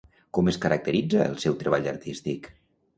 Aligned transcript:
Com 0.37 0.47
es 0.53 0.57
caracteritza 0.63 1.21
el 1.27 1.39
seu 1.47 1.61
treball 1.63 1.95
artístic? 1.95 2.55